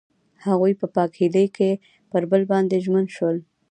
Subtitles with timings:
[0.45, 1.71] هغوی په پاک هیلې کې
[2.11, 3.37] پر بل باندې ژمن شول.